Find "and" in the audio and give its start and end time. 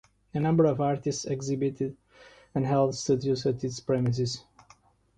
2.55-2.65